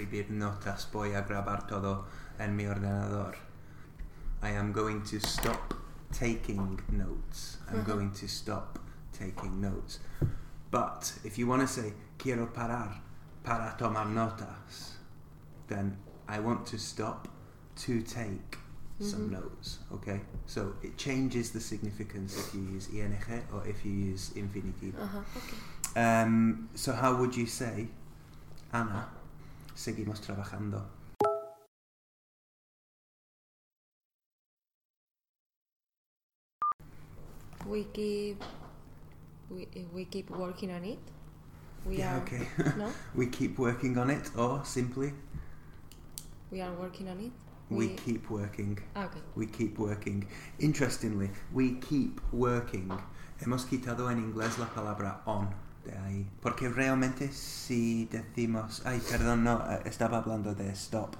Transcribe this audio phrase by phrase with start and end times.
[0.00, 0.88] Escribir notas.
[0.92, 2.06] Voy a grabar todo
[2.38, 3.34] en mi ordenador.
[4.42, 5.74] I am going to stop
[6.12, 7.58] taking notes.
[7.70, 8.78] I'm going to stop
[9.12, 10.00] taking notes.
[10.70, 13.00] But if you want to say quiero parar
[13.44, 14.96] para tomar notas,
[15.68, 17.28] then I want to stop
[17.84, 18.56] to take
[19.00, 19.80] some notes.
[19.92, 23.16] Okay, so it changes the significance if you use ing
[23.52, 24.94] or if you use infinitive.
[24.94, 25.54] Ajá, ok.
[25.96, 27.88] Um, so how would you say,
[28.72, 29.08] Ana,
[29.74, 30.86] seguimos trabajando?
[37.66, 38.42] We keep
[39.50, 40.98] we, we keep working on it.
[41.84, 42.48] We yeah, are okay.
[42.76, 45.12] no, we keep working on it, or simply,
[46.50, 47.32] we are working on it.
[47.70, 48.78] we keep working.
[48.96, 49.20] Okay.
[49.36, 50.26] We keep working.
[50.58, 52.90] Interestingly, we keep working.
[53.40, 55.48] Hemos quitado en inglés la palabra on
[55.84, 56.30] de ahí.
[56.40, 58.82] Porque realmente si decimos...
[58.84, 61.14] Ay, perdón, no, eh, estaba hablando de stop.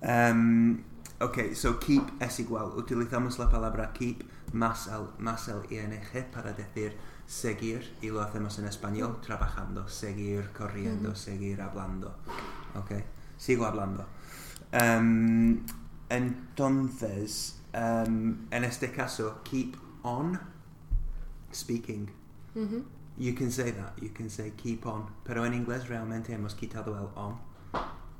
[0.00, 0.82] Um,
[1.20, 2.72] ok, so keep es igual.
[2.76, 5.92] Utilizamos la palabra keep más el, más el ing
[6.32, 12.14] para decir seguir y lo hacemos en español trabajando, seguir corriendo, seguir hablando.
[12.74, 12.92] Ok,
[13.36, 14.06] sigo hablando.
[14.72, 15.60] Um,
[16.08, 20.38] entonces, um, en este caso, keep on
[21.52, 22.21] speaking.
[22.54, 22.84] Mhm.
[23.18, 26.96] You can say that, you can say keep on, pero en inglés realmente hemos quitado
[26.98, 27.38] el on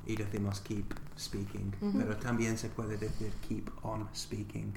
[0.05, 1.97] y decimos keep speaking, Ujú.
[1.99, 4.73] pero también se puede decir keep on speaking.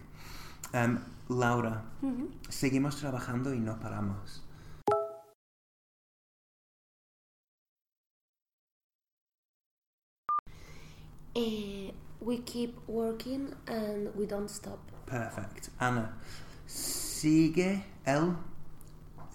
[0.72, 0.98] Um,
[1.28, 2.28] Laura, Mhm.
[2.48, 4.42] seguimos trabajando y no paramos.
[11.34, 14.78] Eh, we keep working and we don't stop.
[15.06, 15.68] Perfect.
[15.78, 16.16] Ana,
[16.66, 18.36] sigue él,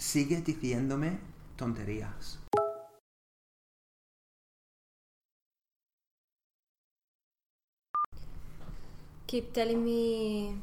[0.01, 1.19] sigue diciéndome
[1.55, 2.39] tonterías.
[9.27, 10.55] Keep telling me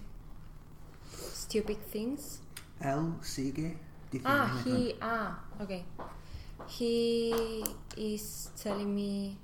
[1.32, 2.40] stupid things.
[2.80, 3.78] Él sigue
[4.24, 5.84] Ah, he ah okay.
[6.66, 7.64] He
[7.96, 9.38] is telling me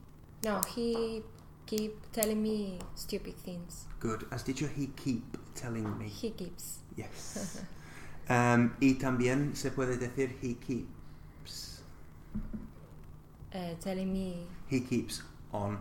[0.45, 0.61] no.
[0.75, 1.23] He
[1.67, 3.87] keep telling me stupid things.
[4.01, 4.27] Good.
[4.31, 6.09] Has dicho he keep telling me.
[6.09, 6.81] He keeps.
[6.97, 7.63] Yes.
[8.29, 11.83] Um, y también se puede decir he keeps.
[13.55, 15.79] Uh, telling me He keeps on.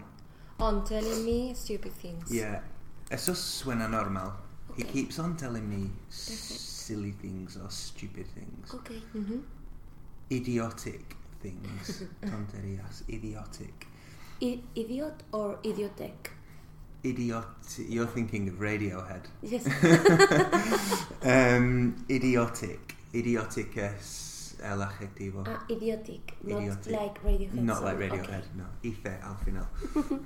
[0.59, 2.29] on telling me stupid things.
[2.31, 2.61] Yeah.
[3.09, 4.33] Eso suena normal.
[4.77, 6.59] He keeps on telling me Perfect.
[6.59, 8.73] silly things or stupid things.
[8.73, 9.01] Okay.
[9.15, 9.39] Mm-hmm.
[10.31, 12.03] Idiotic things.
[12.21, 13.03] Tonterías.
[13.09, 13.87] Idiotic.
[14.41, 16.31] I- idiot or idiotic?
[17.03, 17.43] Idiot.
[17.89, 19.23] You're thinking of Radiohead.
[19.41, 19.67] Yes.
[21.25, 22.95] Um, idiotic.
[23.13, 25.43] Idiotic es el adjetivo.
[25.47, 26.91] ah, idiotic, not Idiotic.
[26.91, 27.53] like Radiohead.
[27.63, 27.85] Not song.
[27.85, 28.65] like Radiohead, no.
[28.83, 29.67] Ife al final.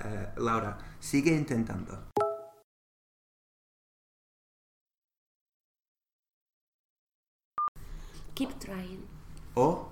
[0.00, 1.98] Eh, Laura, sigue intentando.
[8.34, 9.02] Keep trying.
[9.56, 9.88] O,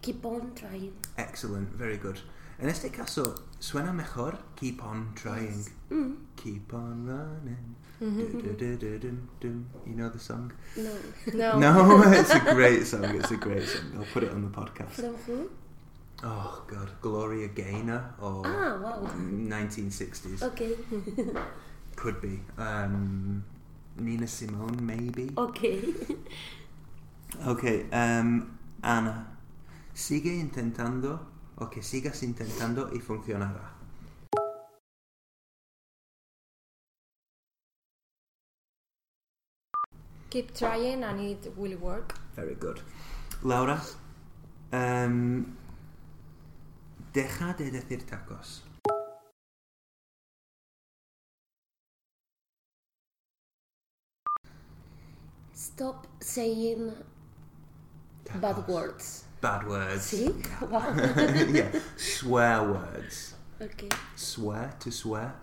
[0.00, 0.92] Keep on trying.
[1.16, 2.20] excellent, very good.
[2.58, 5.64] En este caso, suena mejor keep on trying.
[5.90, 6.14] Mm.
[6.36, 7.76] Keep on running.
[8.00, 9.66] Du-du-du-du-dum-dum.
[9.86, 10.52] You know the song?
[10.76, 10.90] No.
[11.34, 11.58] No.
[11.58, 13.04] No, it's a great song.
[13.04, 13.92] It's a great song.
[13.96, 14.96] I'll put it on the podcast.
[15.26, 15.48] Who?
[16.24, 16.90] Oh, God.
[17.00, 19.08] Gloria Gaynor or Ah, wow.
[19.16, 20.42] 1960s.
[20.42, 20.74] Okay.
[21.96, 22.40] Could be.
[22.58, 23.44] Um,
[23.96, 25.30] Nina Simone, maybe.
[25.36, 25.82] okay.
[27.46, 29.26] Ok, um, Ana,
[29.94, 31.18] sigue intentando
[31.56, 33.82] o que sigas intentando y funcionará.
[40.30, 42.14] Keep trying and it will work.
[42.34, 42.80] Very good.
[43.42, 43.82] Laura,
[44.72, 45.56] um,
[47.12, 48.62] deja de decir tacos.
[55.52, 56.92] Stop saying
[58.40, 59.26] bad words.
[59.42, 60.02] Bad words.
[60.02, 60.30] See?
[60.70, 60.94] Wow.
[61.50, 63.34] yeah, swear words.
[63.60, 63.88] Okay.
[64.16, 65.34] Swear, to swear.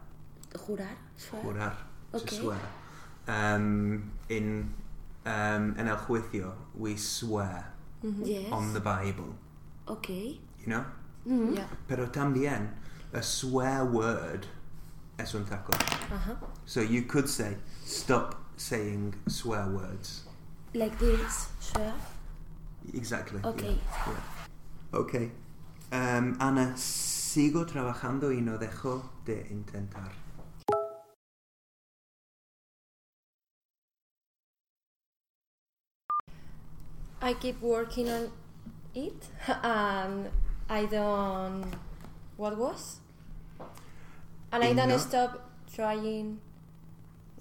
[0.55, 0.87] Jurar.
[1.17, 1.41] Swear.
[1.43, 1.75] Jurar,
[2.13, 2.35] to Okay.
[2.37, 2.59] swear.
[3.27, 4.73] Um, in
[5.25, 7.73] um, en el juicio, we swear
[8.23, 8.51] Yes.
[8.51, 9.35] on the Bible.
[9.87, 10.39] Okay.
[10.61, 10.85] you know?
[11.27, 11.55] Mhm.
[11.57, 11.67] Yeah.
[11.87, 12.69] Pero también,
[13.13, 14.47] a swear word
[15.19, 15.73] es un taco.
[15.73, 16.35] Uh-huh.
[16.65, 20.23] So you could say, stop saying swear words.
[20.73, 21.49] Like this.
[21.59, 21.93] Sure.
[22.93, 23.39] Exactly.
[23.43, 23.77] Okay.
[23.77, 24.99] yeah, yeah.
[24.99, 25.13] Ok.
[25.91, 30.11] Um, Ana, sigo trabajando y no dejo de intentar.
[37.21, 38.31] I keep working on
[38.95, 39.27] it
[39.63, 40.29] and
[40.69, 41.65] I don't
[42.37, 42.99] what was?
[44.51, 46.39] And I don't no- stop trying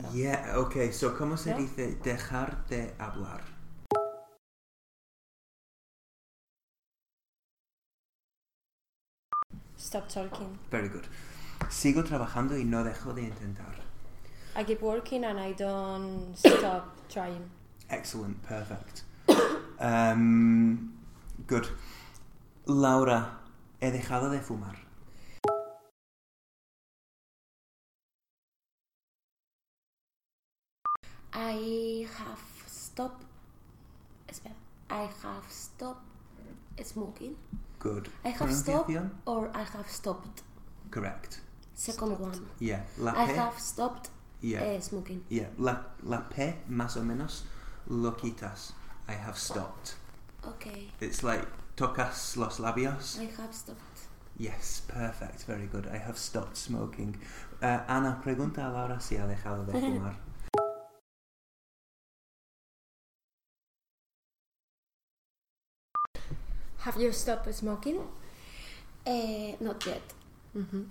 [0.00, 0.08] No.
[0.14, 0.92] Yeah, ok.
[0.92, 1.56] So, ¿cómo se No?
[1.58, 3.40] dice dejar de hablar?
[9.78, 10.58] Stop talking.
[10.70, 11.04] Very good.
[11.70, 13.76] Sigo trabajando y no dejo de intentar.
[14.54, 17.50] I keep working and I don't stop trying.
[17.88, 19.04] Excellent, perfect.
[19.80, 20.92] Um,
[21.46, 21.68] good.
[22.66, 23.38] Laura,
[23.80, 24.74] he dejado de fumar.
[31.32, 33.24] I have stopped.
[34.26, 34.54] Espera.
[34.90, 36.02] I have stopped
[36.82, 37.36] smoking.
[37.78, 38.08] Good.
[38.24, 38.90] I have stopped
[39.26, 40.42] or I have stopped.
[40.90, 41.40] Correct.
[41.74, 42.20] Second Stopped.
[42.20, 42.46] one.
[42.58, 42.80] Yeah.
[42.98, 44.10] La I have stopped
[44.40, 44.62] Yeah.
[44.64, 45.24] uh, smoking.
[45.28, 45.46] Yeah.
[45.58, 47.44] La, la P, más o menos,
[47.88, 48.72] lo quitas.
[49.08, 49.94] I have stopped.
[50.46, 50.90] Okay.
[51.00, 51.46] It's like
[51.76, 53.18] tocas los labios.
[53.20, 54.08] I have stopped.
[54.36, 55.44] Yes, perfect.
[55.46, 55.86] Very good.
[55.88, 57.16] I have stopped smoking.
[57.62, 60.14] Uh, Ana, pregunta a Laura si ha dejado de fumar.
[66.78, 67.98] Have you stopped smoking?
[69.06, 70.02] Uh, not yet.
[70.56, 70.82] Mm-hmm.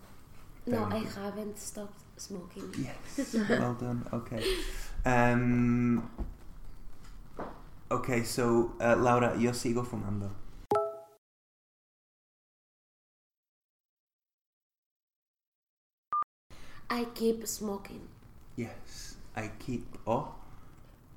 [0.68, 2.74] No, Very I haven't stopped smoking.
[2.78, 4.06] Yes, well done.
[4.12, 4.44] Okay.
[5.06, 6.10] Um,
[7.90, 10.30] okay, so uh, Laura, yo sigo fumando.
[16.90, 18.08] I keep smoking.
[18.56, 19.98] Yes, I keep.
[20.08, 20.34] Oh,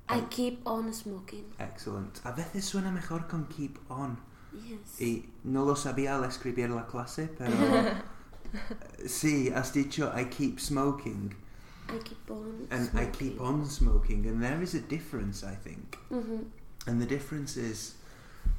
[0.09, 1.45] I I- keep on smoking.
[1.59, 2.21] excellent.
[2.25, 4.19] A veces suena mejor con keep on.
[4.53, 5.01] Yes.
[5.01, 7.53] Y no lo sabía al escribir la clase, pero
[9.07, 11.35] sí, has dicho I keep smoking
[11.93, 13.09] I keep on and smoking.
[13.09, 15.97] I keep on smoking, and there is a difference, I think.
[16.09, 16.43] hmm
[16.87, 17.95] And the difference is,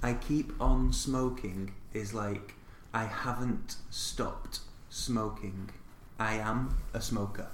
[0.03, 2.55] I keep on smoking is like
[2.93, 4.59] I haven't stopped
[4.89, 5.69] smoking.
[6.19, 7.47] I am a smoker.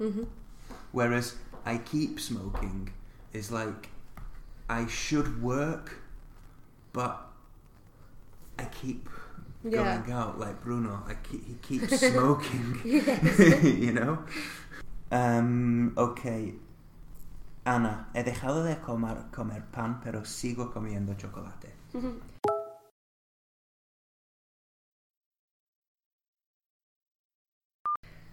[0.00, 0.24] Mm-hmm.
[0.92, 1.34] Whereas
[1.66, 2.90] I keep smoking
[3.32, 3.90] is like
[4.68, 5.96] I should work,
[6.92, 7.27] but
[8.58, 9.08] I keep
[9.64, 9.98] Yeah.
[9.98, 11.02] going out like Bruno.
[11.06, 12.80] I keep, he keeps smoking.
[12.84, 14.18] you know.
[15.10, 16.54] Um, okay.
[17.66, 21.72] Ana, he dejado de comer, comer pan, pero sigo comiendo chocolate.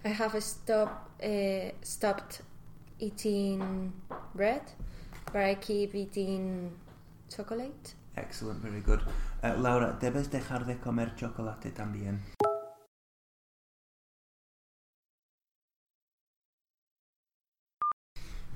[0.04, 2.40] I have stopped uh, stopped
[3.00, 3.92] eating
[4.34, 4.62] bread,
[5.32, 6.70] but I keep eating
[7.28, 7.94] chocolate.
[8.16, 9.00] Excellent, very good.
[9.42, 12.22] Uh, Laura, debes dejar de comer chocolate también.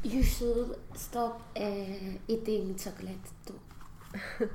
[0.02, 3.60] You should stop uh, eating chocolate too.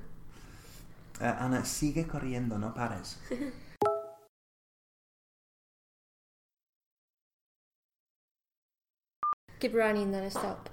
[1.21, 3.19] uh, Ana, sigue corriendo, no pares.
[9.59, 10.69] Keep running, don't stop.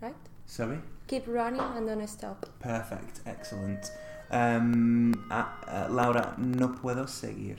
[0.00, 0.16] Right?
[0.46, 0.93] Sorry?
[1.06, 2.46] Keep running and don't stop.
[2.60, 3.90] Perfect, excellent.
[4.30, 7.58] Um, uh, uh, Laura, no puedo seguir.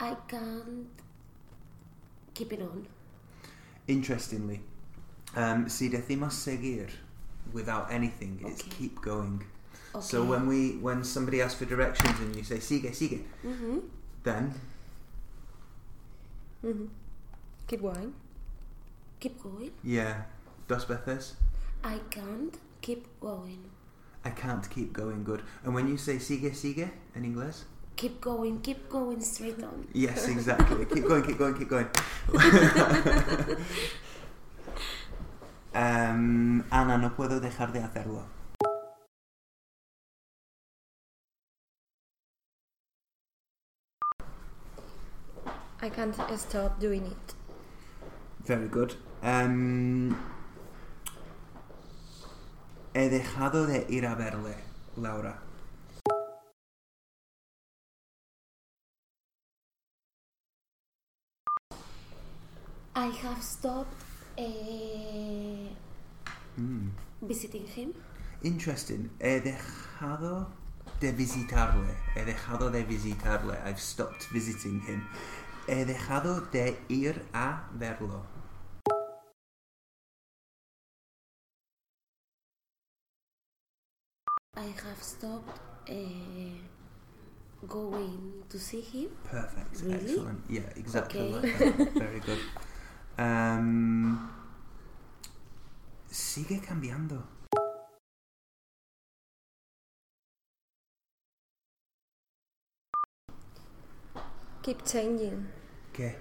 [0.00, 0.88] I can't
[2.34, 2.88] keep it on.
[3.86, 4.60] Interestingly,
[5.36, 6.88] um, si decimos seguir
[7.52, 9.44] without anything, it's keep going.
[9.94, 10.00] Okay.
[10.02, 13.78] So when we when somebody asks for directions and you say sigue, sigue, hmm
[14.22, 14.54] then
[16.64, 16.86] Mm-hmm.
[17.66, 18.14] Keep going.
[19.20, 19.70] keep going.
[19.84, 20.24] yeah,
[20.68, 21.36] dos veces.
[21.84, 23.70] I can't keep going.
[24.24, 25.42] I can't keep going good.
[25.64, 27.64] And when you say sigue, sigue in English,
[27.96, 28.60] Keep going.
[28.62, 29.86] Keep going straight on.
[29.92, 30.86] yes, exactly.
[30.86, 31.86] keep going, keep going, keep going.
[35.74, 38.24] um, Ana, no puedo dejar de hacerlo.
[45.82, 47.34] I can't stop doing it.
[48.44, 48.94] Very good.
[49.22, 50.16] Um,
[52.94, 54.54] he dejado de ir a verle,
[54.96, 55.40] Laura.
[62.94, 64.04] I have stopped
[64.36, 65.68] Eh,
[66.56, 66.90] Mm.
[67.20, 67.92] visiting him.
[68.42, 69.10] Interesting.
[69.20, 70.46] He dejado
[71.00, 71.94] de visitarle.
[72.14, 73.58] He dejado de visitarle.
[73.66, 75.06] I've stopped visiting him.
[75.70, 78.24] He dejado de ir a verlo.
[84.56, 85.94] I have stopped uh,
[87.68, 89.10] going to see him.
[89.22, 89.80] Perfect.
[89.84, 89.94] Really?
[89.94, 90.40] Excellent.
[90.48, 91.32] Yeah, exactly Okay.
[91.38, 91.92] like that.
[92.02, 92.40] Very good.
[93.16, 94.28] Um,
[96.10, 97.22] sigue cambiando.
[104.62, 105.59] Keep changing.
[105.92, 106.16] ¿Qué?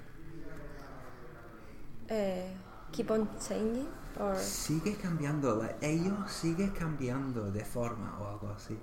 [2.09, 2.49] Uh,
[2.91, 3.87] keep on changing
[4.19, 5.55] or Sigue cambiando.
[5.55, 8.77] Like, ello sigue cambiando de forma o algo así.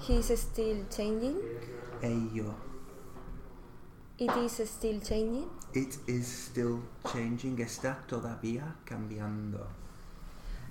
[0.00, 1.40] he's still changing.
[2.02, 2.54] Ello.
[4.18, 5.48] It is still changing.
[5.74, 6.82] It is still
[7.12, 7.58] changing.
[7.58, 9.66] Está todavía cambiando.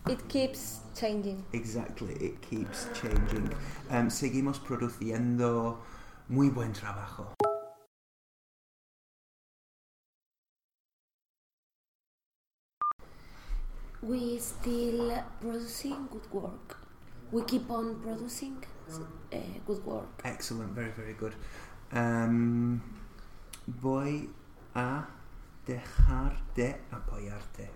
[0.08, 1.44] It keeps changing.
[1.54, 3.50] Exactly, it keeps changing.
[3.90, 5.78] Um, seguimos produciendo
[6.30, 7.34] muy buen trabajo.
[14.08, 16.78] We still producing good work.
[17.32, 18.64] We keep on producing
[19.34, 20.22] uh, good work.
[20.24, 21.34] Excellent, very, very good.
[21.92, 22.82] Um,
[23.66, 24.30] voy
[24.76, 25.08] a
[25.66, 27.70] dejar de apoyarte.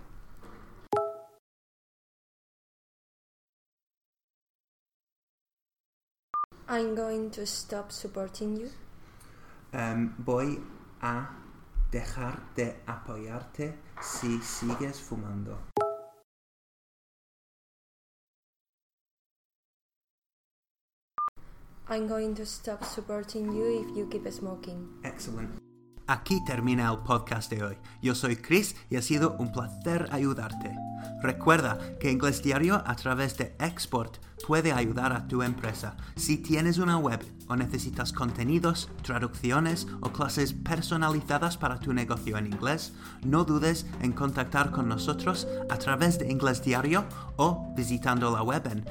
[6.68, 8.70] I'm going to stop supporting you.
[9.72, 10.60] Um, voy
[11.02, 11.26] a
[11.90, 15.58] dejar de apoyarte si sigues fumando.
[21.90, 24.88] I'm going to stop supporting you if you keep smoking.
[25.02, 25.50] Excellent.
[26.06, 27.78] Aquí termina el podcast de hoy.
[28.00, 30.76] Yo soy Chris y ha sido un placer ayudarte.
[31.22, 35.96] Recuerda que Inglés Diario a través de Export puede ayudar a tu empresa.
[36.14, 42.46] Si tienes una web o necesitas contenidos, traducciones o clases personalizadas para tu negocio en
[42.46, 42.92] inglés,
[43.24, 47.04] no dudes en contactar con nosotros a través de Inglés Diario
[47.36, 48.84] o visitando la web en